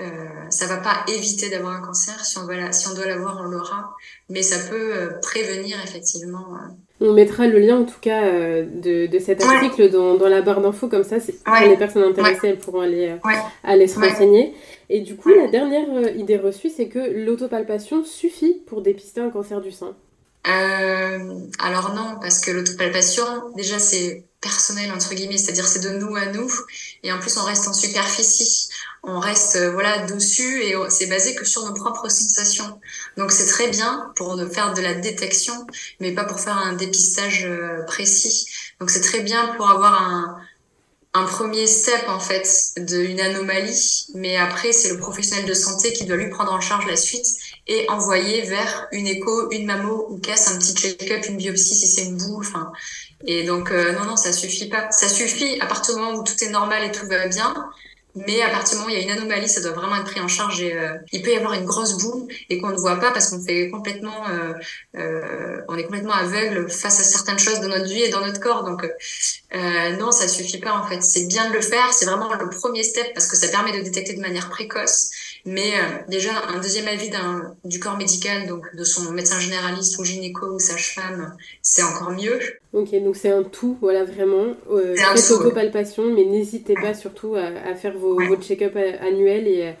[0.00, 2.24] euh, ça va pas éviter d'avoir un cancer.
[2.24, 3.94] Si on va si on doit l'avoir, on l'aura,
[4.28, 6.54] mais ça peut euh, prévenir effectivement.
[6.54, 10.28] Euh, on mettra le lien en tout cas euh, de, de, cet article dans, dans,
[10.28, 13.30] la barre d'infos, comme ça, les personnes intéressées elles pourront aller, euh,
[13.64, 14.54] aller se renseigner.
[14.90, 19.30] Et du coup, la dernière euh, idée reçue, c'est que l'autopalpation suffit pour dépister un
[19.30, 19.94] cancer du sein.
[20.44, 26.26] alors non, parce que l'autopalpation, déjà, c'est personnel entre guillemets, c'est-à-dire c'est de nous à
[26.26, 26.50] nous,
[27.02, 28.68] et en plus on reste en superficie
[29.02, 32.80] on reste euh, voilà dessus et c'est basé que sur nos propres sensations.
[33.16, 35.66] Donc c'est très bien pour faire de la détection,
[36.00, 38.46] mais pas pour faire un dépistage euh, précis.
[38.80, 40.36] Donc c'est très bien pour avoir un,
[41.14, 46.04] un premier step en fait d'une anomalie, mais après c'est le professionnel de santé qui
[46.04, 47.26] doit lui prendre en charge la suite
[47.66, 51.86] et envoyer vers une écho, une mammo ou casse un petit check-up, une biopsie si
[51.86, 52.40] c'est une boue.
[52.40, 52.72] Enfin,
[53.26, 54.90] et donc euh, non non ça suffit pas.
[54.90, 57.54] Ça suffit à partir du moment où tout est normal et tout va bien.
[58.26, 60.04] Mais à partir du moment où il y a une anomalie, ça doit vraiment être
[60.04, 60.60] pris en charge.
[60.60, 63.28] Et, euh, il peut y avoir une grosse boue et qu'on ne voit pas parce
[63.28, 64.54] qu'on fait complètement, euh,
[64.96, 68.40] euh, on est complètement aveugle face à certaines choses de notre vie et dans notre
[68.40, 68.64] corps.
[68.64, 68.84] Donc
[69.54, 71.02] euh, non, ça suffit pas en fait.
[71.02, 71.92] C'est bien de le faire.
[71.92, 75.10] C'est vraiment le premier step parce que ça permet de détecter de manière précoce.
[75.46, 75.72] Mais
[76.08, 77.10] déjà, un deuxième avis
[77.64, 82.38] du corps médical, donc de son médecin généraliste ou gynéco ou sage-femme, c'est encore mieux.
[82.72, 84.54] Ok, donc c'est un tout, voilà, vraiment.
[84.70, 89.74] Euh, faites autopalpation, mais n'hésitez pas surtout à, faire vos, check-up annuels et,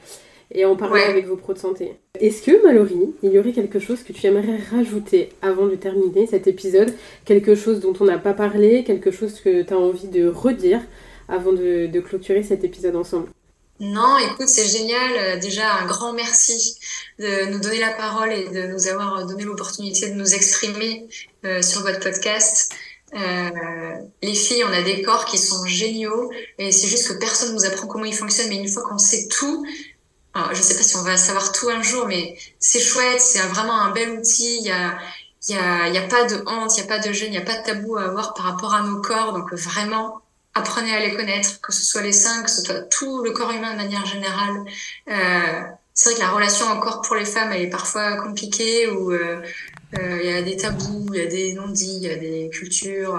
[0.52, 1.96] et en parler avec vos pros de santé.
[2.18, 6.26] Est-ce que, Mallory, il y aurait quelque chose que tu aimerais rajouter avant de terminer
[6.26, 6.92] cet épisode?
[7.24, 10.80] Quelque chose dont on n'a pas parlé, quelque chose que tu as envie de redire
[11.28, 13.28] avant de, de clôturer cet épisode ensemble?
[13.80, 15.12] Non, écoute, c'est génial.
[15.16, 16.76] Euh, déjà, un grand merci
[17.18, 21.08] de nous donner la parole et de nous avoir donné l'opportunité de nous exprimer
[21.44, 22.72] euh, sur votre podcast.
[23.14, 23.50] Euh,
[24.22, 27.64] les filles, on a des corps qui sont géniaux et c'est juste que personne nous
[27.64, 28.48] apprend comment ils fonctionnent.
[28.48, 29.64] Mais une fois qu'on sait tout,
[30.34, 33.40] alors, je sais pas si on va savoir tout un jour, mais c'est chouette, c'est
[33.40, 34.58] vraiment un bel outil.
[34.58, 34.98] Il y a,
[35.48, 37.32] il y a, il y a pas de honte, il y a pas de gêne,
[37.32, 39.32] il y a pas de tabou à avoir par rapport à nos corps.
[39.32, 40.20] Donc vraiment,
[40.58, 43.50] apprenez à les connaître, que ce soit les seins, que ce soit tout le corps
[43.50, 44.64] humain de manière générale.
[45.08, 45.62] Euh,
[45.94, 49.42] c'est vrai que la relation encore pour les femmes, elle est parfois compliquée ou euh,
[49.98, 52.50] euh, il y a des tabous, il y a des non-dits, il y a des
[52.52, 53.18] cultures,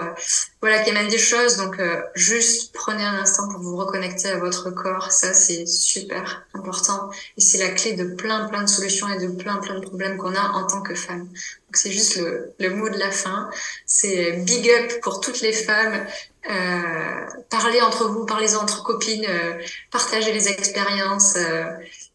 [0.61, 1.57] voilà, qui amènent des choses.
[1.57, 1.75] Donc,
[2.15, 5.11] juste prenez un instant pour vous reconnecter à votre corps.
[5.11, 7.09] Ça, c'est super important.
[7.37, 10.15] Et c'est la clé de plein, plein de solutions et de plein, plein de problèmes
[10.17, 11.25] qu'on a en tant que femme.
[11.25, 13.49] Donc, c'est juste le, le mot de la fin.
[13.85, 16.05] C'est big up pour toutes les femmes.
[16.49, 19.53] Euh, parlez entre vous, parlez entre copines, euh,
[19.91, 21.35] partagez les expériences.
[21.35, 21.65] Euh,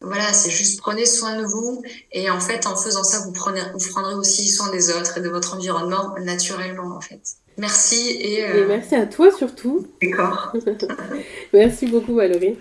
[0.01, 3.61] voilà, c'est juste prenez soin de vous et en fait, en faisant ça, vous prenez,
[3.73, 7.21] vous prendrez aussi soin des autres et de votre environnement naturellement en fait.
[7.57, 9.87] Merci et, et merci à toi surtout.
[10.01, 10.53] D'accord.
[11.53, 12.57] merci beaucoup Valérie.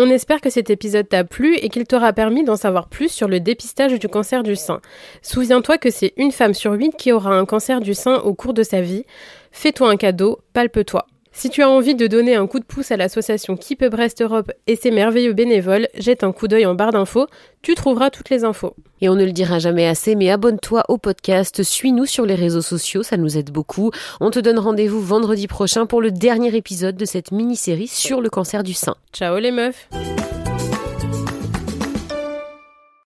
[0.00, 3.26] On espère que cet épisode t'a plu et qu'il t'aura permis d'en savoir plus sur
[3.26, 4.80] le dépistage du cancer du sein.
[5.22, 8.54] Souviens-toi que c'est une femme sur huit qui aura un cancer du sein au cours
[8.54, 9.04] de sa vie.
[9.50, 11.04] Fais-toi un cadeau, palpe-toi.
[11.38, 14.50] Si tu as envie de donner un coup de pouce à l'association Keep Brest Europe
[14.66, 17.28] et ses merveilleux bénévoles, jette un coup d'œil en barre d'infos,
[17.62, 18.74] tu trouveras toutes les infos.
[19.00, 22.60] Et on ne le dira jamais assez, mais abonne-toi au podcast, suis-nous sur les réseaux
[22.60, 23.92] sociaux, ça nous aide beaucoup.
[24.20, 28.30] On te donne rendez-vous vendredi prochain pour le dernier épisode de cette mini-série sur le
[28.30, 28.96] cancer du sein.
[29.12, 29.88] Ciao les meufs